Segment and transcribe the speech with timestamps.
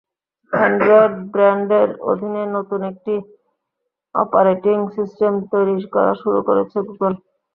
[0.53, 3.13] Android ব্র্যান্ডের অধীনে নতুন একটি
[4.15, 7.13] অপারেটিং সিস্টেম তৈরি করা শুরু করেছে গুগল।